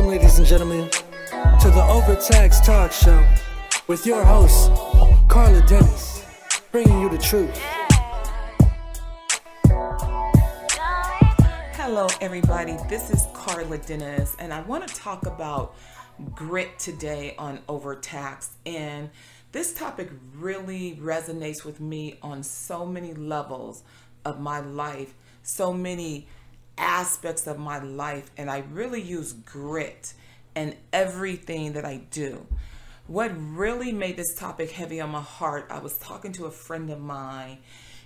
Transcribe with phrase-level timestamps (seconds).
[0.00, 3.22] Welcome, ladies and gentlemen, to the Overtaxed Talk Show
[3.86, 4.70] with your host,
[5.28, 6.24] Carla Dennis,
[6.72, 7.54] bringing you the truth.
[11.74, 12.78] Hello, everybody.
[12.88, 15.74] This is Carla Dennis, and I want to talk about
[16.34, 18.54] grit today on overtax.
[18.64, 19.10] And
[19.52, 23.82] this topic really resonates with me on so many levels
[24.24, 26.26] of my life, so many
[26.80, 30.14] aspects of my life, and I really use grit
[30.56, 32.46] in everything that I do.
[33.06, 36.90] What really made this topic heavy on my heart, I was talking to a friend
[36.90, 37.58] of mine.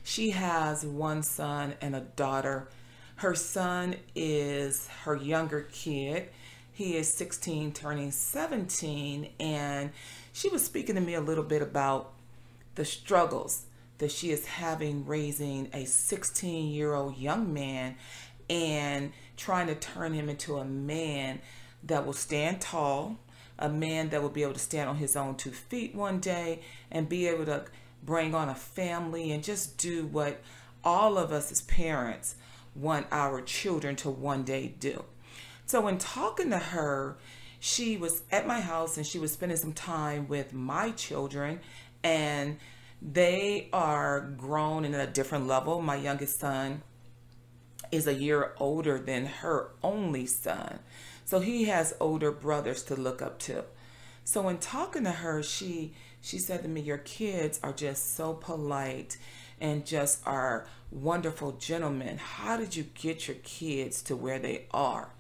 [0.03, 2.69] She has one son and a daughter.
[3.17, 6.29] Her son is her younger kid.
[6.73, 9.93] He is 16, turning 17, and
[10.33, 12.13] she was speaking to me a little bit about
[12.75, 13.67] the struggles
[13.99, 17.95] that she is having raising a 16 year old young man
[18.49, 21.41] and trying to turn him into a man
[21.83, 23.19] that will stand tall,
[23.59, 26.61] a man that will be able to stand on his own two feet one day
[26.91, 27.65] and be able to
[28.03, 30.41] bring on a family and just do what
[30.83, 32.35] all of us as parents
[32.75, 35.05] want our children to one day do.
[35.67, 37.17] So, in talking to her,
[37.59, 41.61] she was at my house and she was spending some time with my children,
[42.03, 42.59] and
[43.01, 45.81] they are grown in a different level.
[45.81, 46.83] My youngest son
[47.95, 50.81] is a year older than her only son.
[51.25, 53.65] So he has older brothers to look up to.
[54.25, 58.35] So in talking to her, she she said to me, "Your kids are just so
[58.35, 59.19] polite
[59.61, 62.19] and just are wonderful gentlemen.
[62.19, 65.11] How did you get your kids to where they are?"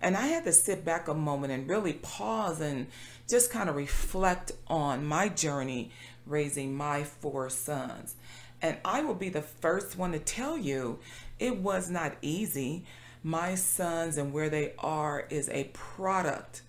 [0.00, 2.86] And I had to sit back a moment and really pause and
[3.28, 5.90] just kind of reflect on my journey
[6.24, 8.14] raising my four sons.
[8.62, 10.98] And I will be the first one to tell you
[11.38, 12.84] it was not easy.
[13.22, 16.62] My sons and where they are is a product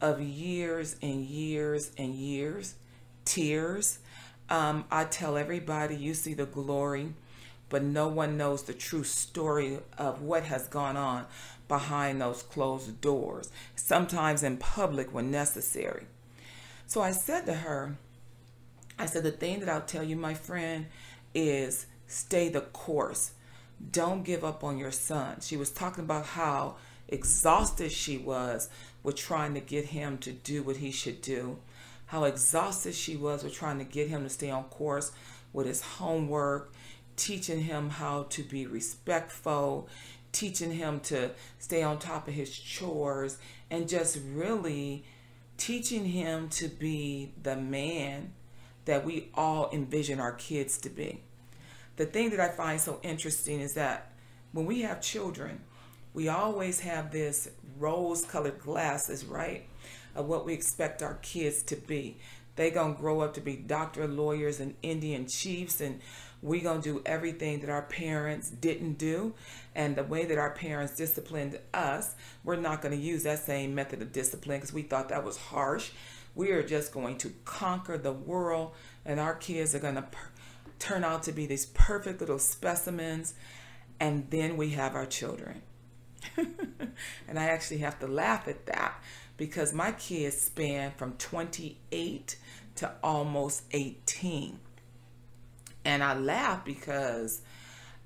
[0.00, 2.74] of years and years and years,
[3.24, 3.98] tears.
[4.50, 7.14] Um, I tell everybody you see the glory,
[7.70, 11.26] but no one knows the true story of what has gone on
[11.68, 16.06] behind those closed doors, sometimes in public when necessary.
[16.86, 17.96] So I said to her,
[18.98, 20.86] I said, the thing that I'll tell you, my friend,
[21.34, 23.32] is stay the course.
[23.90, 25.40] Don't give up on your son.
[25.40, 26.76] She was talking about how
[27.08, 28.68] exhausted she was
[29.02, 31.58] with trying to get him to do what he should do,
[32.06, 35.12] how exhausted she was with trying to get him to stay on course
[35.52, 36.72] with his homework,
[37.16, 39.88] teaching him how to be respectful,
[40.32, 43.38] teaching him to stay on top of his chores,
[43.70, 45.04] and just really
[45.56, 48.32] teaching him to be the man
[48.84, 51.22] that we all envision our kids to be.
[51.96, 54.12] The thing that I find so interesting is that
[54.52, 55.60] when we have children,
[56.12, 59.68] we always have this rose colored glasses, right?
[60.14, 62.18] Of what we expect our kids to be.
[62.56, 66.00] They gonna grow up to be doctor, lawyers, and Indian chiefs, and
[66.40, 69.34] we gonna do everything that our parents didn't do.
[69.74, 74.02] And the way that our parents disciplined us, we're not gonna use that same method
[74.02, 75.90] of discipline because we thought that was harsh.
[76.36, 78.72] We are just going to conquer the world,
[79.04, 80.08] and our kids are gonna
[80.78, 83.34] turn out to be these perfect little specimens.
[84.00, 85.62] And then we have our children.
[86.36, 89.02] and I actually have to laugh at that
[89.36, 92.36] because my kids span from 28
[92.76, 94.58] to almost 18.
[95.84, 97.42] And I laugh because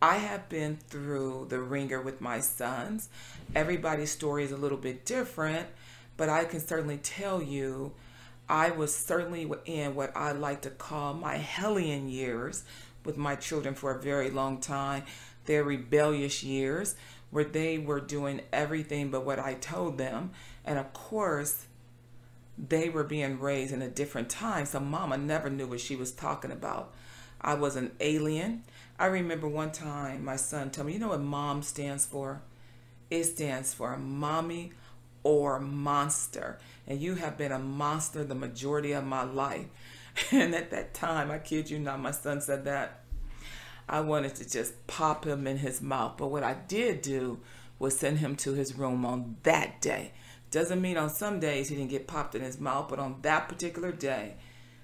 [0.01, 3.09] I have been through the wringer with my sons.
[3.55, 5.67] Everybody's story is a little bit different,
[6.17, 7.93] but I can certainly tell you
[8.49, 12.65] I was certainly in what I like to call my hellion years
[13.05, 15.05] with my children for a very long time.
[15.45, 16.95] Their rebellious years
[17.31, 20.31] where they were doing everything but what I told them.
[20.65, 21.67] And of course,
[22.57, 24.67] they were being raised in a different time.
[24.67, 26.93] So mama never knew what she was talking about.
[27.41, 28.65] I was an alien.
[28.99, 32.43] I remember one time my son told me, you know what mom stands for?
[33.11, 34.73] It stands for mommy
[35.23, 36.59] or monster.
[36.89, 39.67] And you have been a monster the majority of my life.
[40.33, 43.05] And at that time, I kid you not, my son said that.
[43.89, 46.15] I wanted to just pop him in his mouth.
[46.17, 47.39] But what I did do
[47.79, 50.13] was send him to his room on that day.
[50.51, 53.49] Doesn't mean on some days he didn't get popped in his mouth, but on that
[53.49, 54.35] particular day,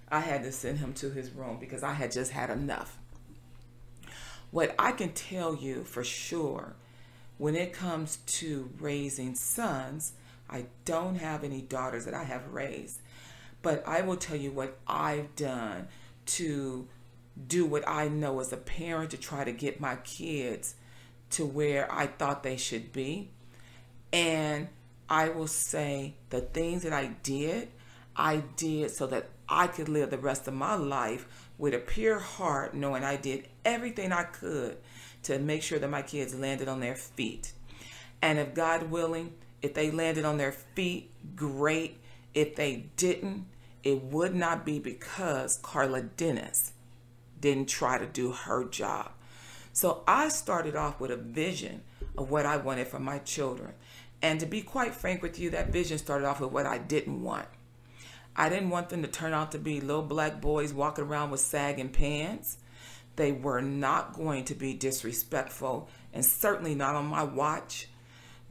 [0.09, 2.99] I had to send him to his room because I had just had enough.
[4.51, 6.77] What I can tell you for sure
[7.39, 10.13] when it comes to raising sons,
[10.49, 13.01] I don't have any daughters that I have raised.
[13.63, 15.89] But I will tell you what I've done
[16.27, 16.87] to
[17.49, 20.75] do what I know as a parent to try to get my kids
[21.31, 23.31] to where I thought they should be.
[24.13, 24.69] And
[25.09, 27.69] I will say the things that I did,
[28.17, 32.19] I did so that I could live the rest of my life with a pure
[32.19, 34.77] heart, knowing I did everything I could
[35.25, 37.53] to make sure that my kids landed on their feet.
[38.23, 41.99] And if God willing, if they landed on their feet, great.
[42.35, 43.47] If they didn't,
[43.83, 46.75] it would not be because Carla Dennis
[47.41, 49.13] didn't try to do her job.
[49.73, 51.81] So I started off with a vision
[52.19, 53.73] of what I wanted for my children.
[54.21, 57.23] And to be quite frank with you, that vision started off with what I didn't
[57.23, 57.49] want.
[58.37, 61.41] I didn't want them to turn out to be little black boys walking around with
[61.41, 62.59] sagging pants.
[63.17, 67.89] They were not going to be disrespectful, and certainly not on my watch.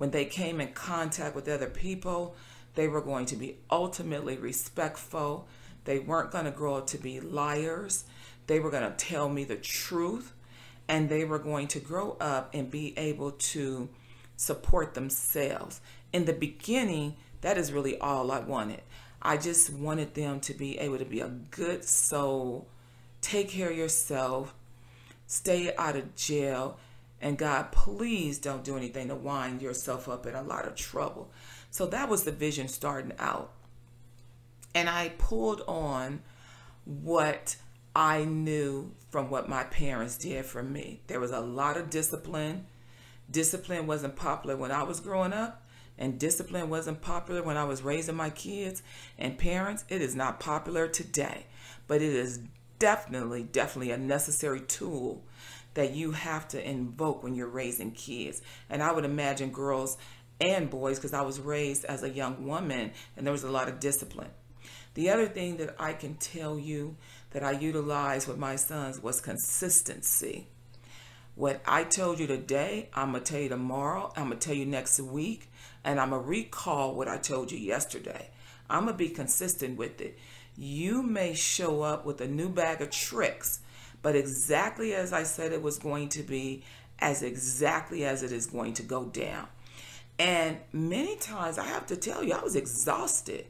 [0.04, 2.36] When they came in contact with other people,
[2.76, 5.48] they were going to be ultimately respectful.
[5.86, 8.04] They weren't going to grow up to be liars.
[8.48, 10.34] They were going to tell me the truth,
[10.90, 13.88] and they were going to grow up and be able to
[14.36, 15.80] support themselves.
[16.12, 18.82] In the beginning, that is really all I wanted.
[19.22, 22.68] I just wanted them to be able to be a good soul,
[23.22, 24.54] take care of yourself,
[25.28, 26.78] stay out of jail,
[27.24, 31.32] and God, please don't do anything to wind yourself up in a lot of trouble.
[31.72, 33.54] So that was the vision starting out.
[34.76, 36.22] And I pulled on
[36.84, 37.56] what
[37.96, 41.00] I knew from what my parents did for me.
[41.08, 42.66] There was a lot of discipline.
[43.32, 45.66] Discipline wasn't popular when I was growing up
[45.98, 48.84] and discipline wasn't popular when I was raising my kids
[49.18, 51.46] and parents, it is not popular today,
[51.88, 52.42] but it is
[52.80, 55.24] definitely, definitely a necessary tool
[55.74, 58.42] that you have to invoke when you're raising kids.
[58.70, 59.98] And I would imagine girls
[60.42, 63.70] and boys, because I was raised as a young woman and there was a lot
[63.70, 64.32] of discipline.
[64.96, 66.98] The other thing that I can tell you
[67.32, 70.48] that I utilized with my sons was consistency.
[71.36, 74.56] What I told you today, I'm going to tell you tomorrow, I'm going to tell
[74.56, 75.50] you next week,
[75.84, 78.30] and I'm going to recall what I told you yesterday.
[78.70, 80.20] I'm going to be consistent with it.
[80.56, 83.62] You may show up with a new bag of tricks,
[84.04, 86.64] but exactly as I said it was going to be,
[87.00, 89.48] as exactly as it is going to go down.
[90.20, 93.48] And many times I have to tell you, I was exhausted.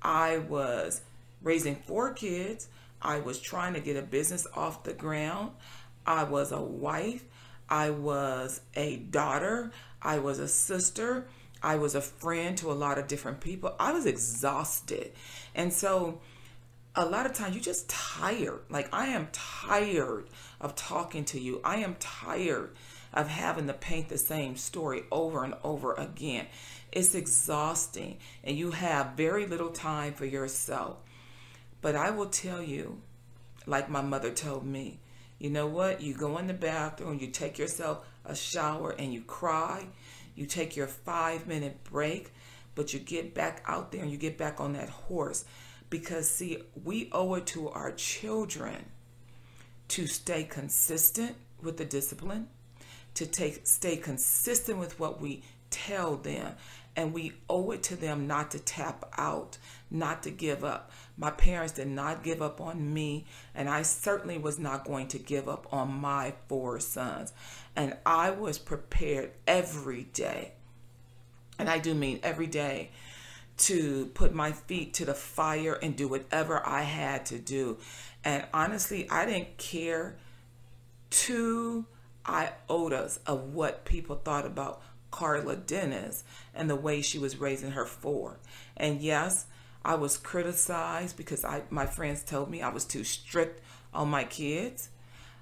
[0.00, 1.02] I was
[1.42, 2.68] raising four kids.
[3.02, 5.50] I was trying to get a business off the ground.
[6.06, 7.24] I was a wife.
[7.68, 9.72] I was a daughter.
[10.00, 11.26] I was a sister.
[11.62, 13.74] I was a friend to a lot of different people.
[13.78, 15.12] I was exhausted.
[15.54, 16.20] And so
[16.96, 18.60] a lot of times you're just tired.
[18.70, 20.28] Like I am tired
[20.60, 21.60] of talking to you.
[21.62, 22.74] I am tired
[23.12, 26.46] of having to paint the same story over and over again.
[26.90, 30.96] It's exhausting and you have very little time for yourself.
[31.82, 33.02] But I will tell you,
[33.66, 35.00] like my mother told me,
[35.38, 36.00] you know what?
[36.00, 39.86] You go in the bathroom, you take yourself a shower, and you cry.
[40.34, 42.32] You take your five minute break,
[42.74, 45.44] but you get back out there and you get back on that horse.
[45.88, 48.86] Because, see, we owe it to our children
[49.88, 52.48] to stay consistent with the discipline,
[53.14, 56.54] to take stay consistent with what we tell them
[56.96, 59.58] and we owe it to them not to tap out,
[59.90, 60.90] not to give up.
[61.18, 65.18] My parents did not give up on me, and I certainly was not going to
[65.18, 67.34] give up on my four sons.
[67.76, 70.52] And I was prepared every day,
[71.58, 72.90] and I do mean every day,
[73.58, 77.78] to put my feet to the fire and do whatever I had to do.
[78.24, 80.16] And honestly, I didn't care
[81.10, 81.86] two
[82.24, 87.86] iotas of what people thought about Carla Dennis and the way she was raising her
[87.86, 88.38] four.
[88.76, 89.46] And yes,
[89.84, 93.62] I was criticized because I my friends told me I was too strict
[93.94, 94.90] on my kids.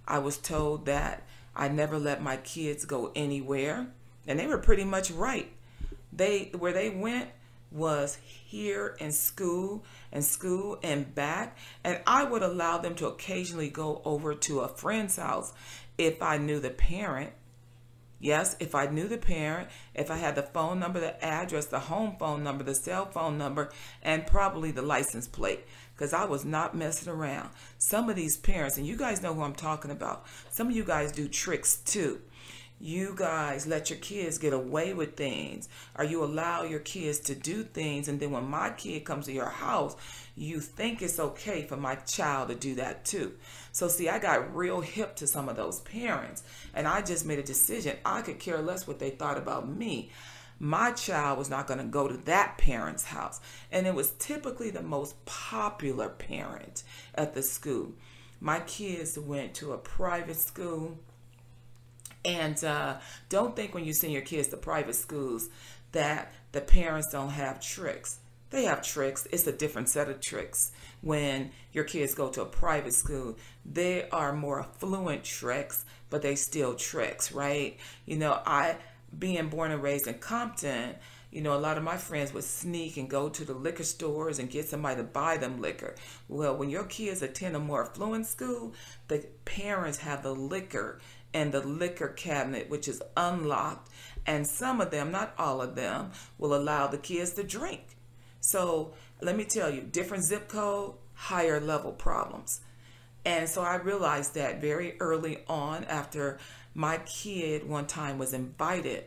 [0.07, 3.87] I was told that I never let my kids go anywhere,
[4.27, 5.51] and they were pretty much right.
[6.13, 7.31] They where they went
[7.75, 13.69] was here in school and school and back, and I would allow them to occasionally
[13.69, 15.53] go over to a friend's house
[15.99, 17.33] if I knew the parent
[18.25, 21.79] Yes, if I knew the parent, if I had the phone number, the address, the
[21.79, 23.71] home phone number, the cell phone number,
[24.03, 27.51] and probably the license plate, because I was not messing around.
[27.77, 30.85] Some of these parents, and you guys know who I'm talking about, some of you
[30.85, 32.23] guys do tricks too.
[32.85, 37.35] You guys let your kids get away with things, or you allow your kids to
[37.35, 39.97] do things, and then when my kid comes to your house,
[40.37, 43.37] you think it's okay for my child to do that too.
[43.73, 46.43] So, see, I got real hip to some of those parents,
[46.75, 47.97] and I just made a decision.
[48.05, 50.11] I could care less what they thought about me.
[50.59, 53.41] My child was not going to go to that parent's house,
[53.73, 56.83] and it was typically the most popular parent
[57.15, 57.95] at the school.
[58.43, 60.99] My kids went to a private school
[62.25, 62.97] And uh,
[63.29, 65.49] don't think when you send your kids to private schools
[65.93, 68.19] that the parents don't have tricks.
[68.51, 69.27] They have tricks.
[69.33, 70.71] It's a different set of tricks.
[71.01, 76.37] When your kids go to a private school, they are more affluent tricks, but they
[76.37, 77.77] still tricks, right?
[78.07, 78.77] You know, I
[79.19, 80.95] being born and raised in Compton,
[81.31, 84.39] you know, a lot of my friends would sneak and go to the liquor stores
[84.39, 85.97] and get somebody to buy them liquor.
[86.29, 88.73] Well, when your kids attend a more affluent school,
[89.09, 91.01] the parents have the liquor
[91.35, 93.91] and the liquor cabinet, which is unlocked,
[94.25, 97.97] and some of them, not all of them, will allow the kids to drink.
[98.41, 102.61] So let me tell you, different zip code, higher level problems.
[103.25, 106.39] And so I realized that very early on after
[106.75, 109.05] my kid one time was invited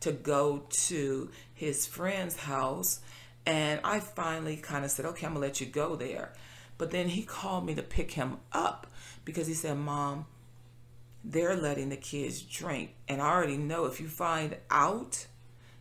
[0.00, 3.00] to go to his friend's house.
[3.46, 6.32] And I finally kind of said, okay, I'm going to let you go there.
[6.78, 8.86] But then he called me to pick him up
[9.24, 10.26] because he said, Mom,
[11.24, 12.94] they're letting the kids drink.
[13.08, 15.26] And I already know if you find out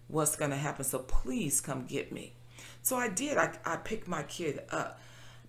[0.07, 0.85] what's going to happen.
[0.85, 2.33] So please come get me.
[2.81, 3.37] So I did.
[3.37, 4.99] I, I picked my kid up,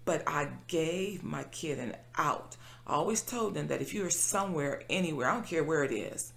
[0.04, 2.56] but I gave my kid an out.
[2.86, 6.32] I always told them that if you're somewhere, anywhere, I don't care where it is,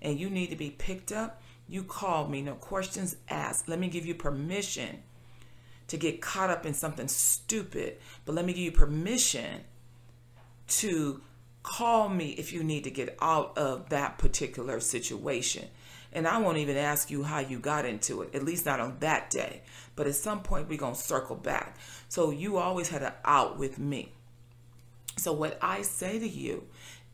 [0.00, 3.68] and you need to be picked up, you call me, no questions asked.
[3.68, 5.02] Let me give you permission
[5.86, 9.60] to get caught up in something stupid, but let me give you permission
[10.66, 11.20] to
[11.62, 15.68] call me if you need to get out of that particular situation.
[16.12, 18.98] And I won't even ask you how you got into it, at least not on
[19.00, 19.62] that day.
[19.96, 21.78] But at some point, we're going to circle back.
[22.08, 24.12] So you always had an out with me.
[25.16, 26.64] So what I say to you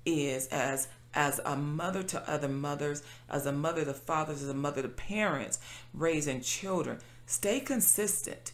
[0.04, 4.54] is as as a mother to other mothers, as a mother to fathers, as a
[4.54, 5.58] mother to parents
[5.94, 8.52] raising children, stay consistent.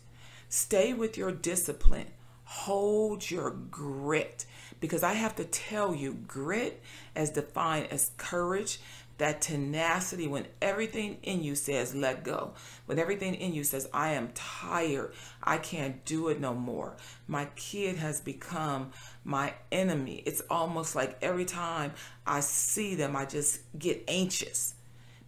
[0.48, 2.06] Stay with your discipline.
[2.44, 4.46] Hold your grit
[4.84, 6.82] because I have to tell you, grit
[7.16, 8.80] as defined as courage,
[9.16, 12.52] that tenacity when everything in you says let go.
[12.84, 15.14] When everything in you says i am tired.
[15.42, 16.96] I can't do it no more.
[17.26, 18.90] My kid has become
[19.24, 20.22] my enemy.
[20.26, 21.92] It's almost like every time
[22.26, 24.74] i see them i just get anxious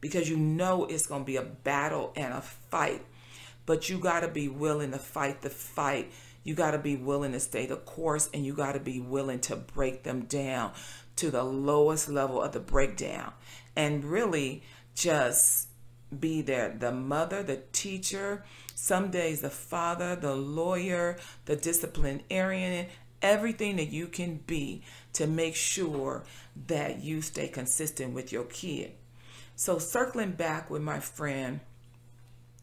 [0.02, 3.06] because you know it's going to be a battle and a fight.
[3.64, 6.12] But you got to be willing to fight the fight
[6.46, 9.40] you got to be willing to stay the course and you got to be willing
[9.40, 10.70] to break them down
[11.16, 13.32] to the lowest level of the breakdown
[13.74, 14.62] and really
[14.94, 15.66] just
[16.20, 18.44] be there the mother, the teacher,
[18.76, 22.86] some days the father, the lawyer, the disciplinarian,
[23.20, 24.84] everything that you can be
[25.14, 26.22] to make sure
[26.68, 28.92] that you stay consistent with your kid.
[29.56, 31.58] So, circling back with my friend,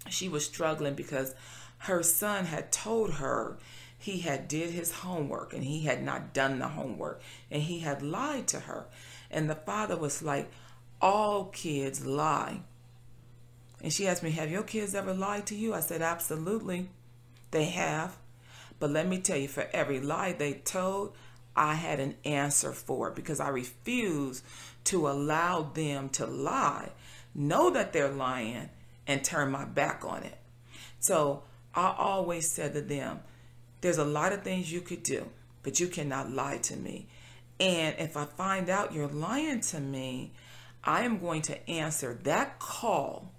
[0.10, 1.36] she was struggling because
[1.84, 3.58] her son had told her
[3.98, 7.22] he had did his homework and he had not done the homework
[7.52, 8.86] and he had lied to her.
[9.30, 10.50] And the father was like
[11.02, 12.62] all kids lie.
[13.82, 15.74] And she asked me have your kids ever lied to you?
[15.74, 16.90] I said absolutely
[17.52, 18.18] they have.
[18.80, 21.16] But let me tell you for every lie they told
[21.56, 24.42] i had an answer for it because i refuse
[24.84, 26.90] to allow them to lie
[27.36, 28.70] know that they're lying
[29.06, 30.38] and turn my back on it.
[31.00, 31.44] So
[31.76, 33.20] i always said to them
[33.84, 35.28] there's a lot of things you could do,
[35.62, 37.06] but you cannot lie to me.
[37.60, 40.32] And if I find out you're lying to me,
[40.86, 43.34] I am going to answer that call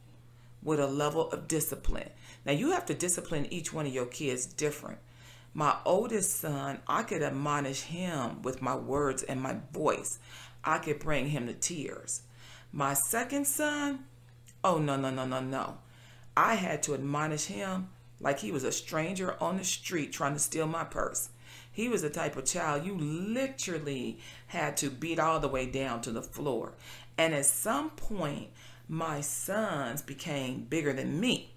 [0.62, 2.10] with a level of discipline.
[2.44, 4.98] Now, you have to discipline each one of your kids different.
[5.54, 10.18] My oldest son, I could admonish him with my words and my voice.
[10.62, 12.20] I could bring him to tears.
[12.70, 14.00] My second son,
[14.62, 15.78] oh, no, no, no, no, no.
[16.36, 17.88] I had to admonish him
[18.20, 21.30] like he was a stranger on the street trying to steal my purse.
[21.70, 24.18] He was the type of child you literally
[24.48, 26.74] had to beat all the way down to the floor.
[27.18, 28.50] And at some point,
[28.88, 31.54] my sons became bigger than me.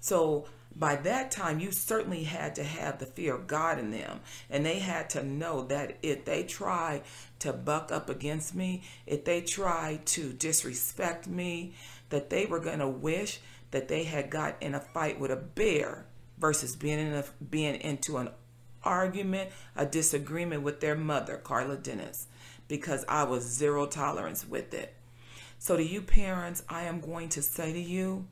[0.00, 0.46] So
[0.76, 4.20] by that time, you certainly had to have the fear of God in them.
[4.50, 7.02] And they had to know that if they try
[7.38, 11.74] to buck up against me, if they try to disrespect me,
[12.10, 13.40] that they were going to wish
[13.74, 16.06] that they had got in a fight with a bear
[16.38, 18.28] versus being in a, being into an
[18.84, 22.28] argument, a disagreement with their mother, Carla Dennis,
[22.68, 24.94] because I was zero tolerance with it.
[25.58, 28.28] So to you parents, I am going to say to you,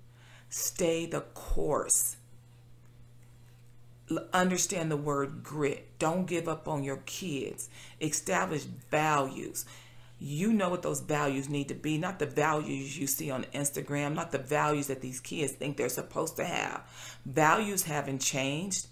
[0.49, 2.18] stay the course.
[4.32, 5.99] Understand the word grit.
[5.99, 7.68] Don't give up on your kids.
[8.00, 9.64] Establish values
[10.22, 14.14] you know what those values need to be, not the values you see on Instagram,
[14.14, 16.82] not the values that these kids think they're supposed to have.
[17.26, 18.86] Values haven't changed.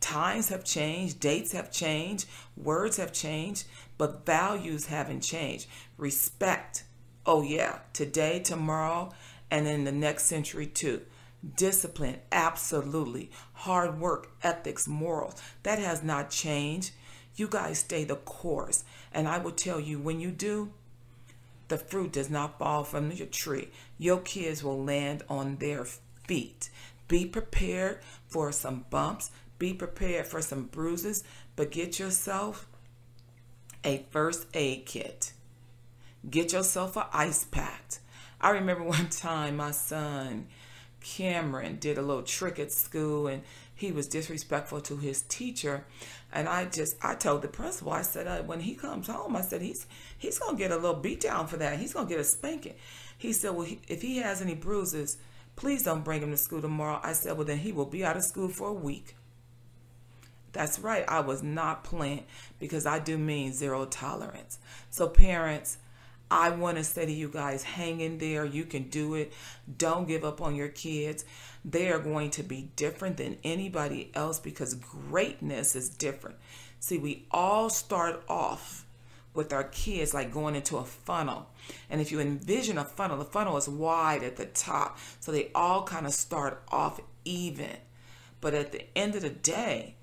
[0.00, 3.64] Times have changed, dates have changed, words have changed,
[3.96, 5.68] but values haven't changed.
[5.96, 6.82] Respect
[7.24, 9.12] Oh, yeah, today, tomorrow,
[9.48, 11.02] and in the next century too.
[11.56, 13.30] Discipline, absolutely.
[13.52, 16.90] Hard work, ethics, morals, that has not changed.
[17.36, 18.84] You guys stay the course.
[19.12, 20.72] And I will tell you, when you do,
[21.68, 23.70] the fruit does not fall from your tree.
[23.98, 25.84] Your kids will land on their
[26.26, 26.70] feet.
[27.08, 31.24] Be prepared for some bumps, be prepared for some bruises,
[31.56, 32.68] but get yourself
[33.84, 35.32] a first aid kit.
[36.28, 37.98] Get yourself an ice pack.
[38.40, 40.46] I remember one time my son
[41.02, 43.42] Cameron did a little trick at school and
[43.82, 45.84] he was disrespectful to his teacher.
[46.32, 49.42] And I just I told the principal I said uh, when he comes home I
[49.42, 49.86] said he's
[50.16, 51.78] he's gonna get a little beat down for that.
[51.78, 52.74] He's gonna get a spanking.
[53.18, 55.18] He said well he, if he has any bruises
[55.56, 57.00] please don't bring him to school tomorrow.
[57.02, 59.16] I said well then he will be out of school for a week.
[60.52, 61.04] That's right.
[61.08, 62.24] I was not playing
[62.58, 64.58] because I do mean zero tolerance.
[64.90, 65.78] So parents
[66.32, 68.46] I want to say to you guys, hang in there.
[68.46, 69.34] You can do it.
[69.76, 71.26] Don't give up on your kids.
[71.62, 76.36] They are going to be different than anybody else because greatness is different.
[76.80, 78.86] See, we all start off
[79.34, 81.50] with our kids like going into a funnel.
[81.90, 84.98] And if you envision a funnel, the funnel is wide at the top.
[85.20, 87.76] So they all kind of start off even.
[88.40, 89.96] But at the end of the day,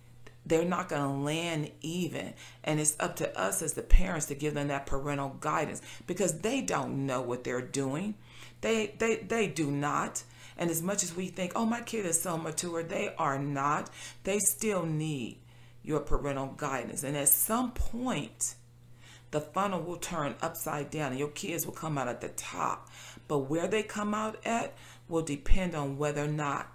[0.45, 2.33] they're not going to land even.
[2.63, 6.39] And it's up to us as the parents to give them that parental guidance because
[6.39, 8.15] they don't know what they're doing.
[8.61, 10.23] They they they do not.
[10.57, 13.89] And as much as we think, oh, my kid is so mature, they are not.
[14.25, 15.37] They still need
[15.83, 17.03] your parental guidance.
[17.03, 18.55] And at some point,
[19.31, 22.89] the funnel will turn upside down and your kids will come out at the top.
[23.27, 24.73] But where they come out at
[25.07, 26.73] will depend on whether or not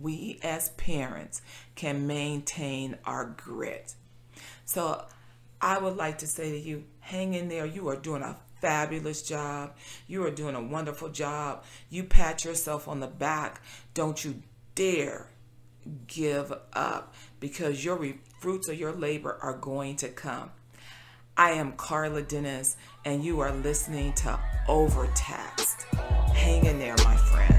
[0.00, 1.42] we as parents
[1.74, 3.94] can maintain our grit.
[4.64, 5.04] So
[5.60, 7.66] I would like to say to you, hang in there.
[7.66, 9.76] You are doing a fabulous job.
[10.06, 11.64] You are doing a wonderful job.
[11.90, 13.60] You pat yourself on the back.
[13.94, 14.42] Don't you
[14.74, 15.28] dare
[16.06, 18.00] give up because your
[18.40, 20.50] fruits of your labor are going to come.
[21.36, 24.38] I am Carla Dennis, and you are listening to
[24.68, 25.82] Overtaxed.
[26.34, 27.51] Hang in there, my friend.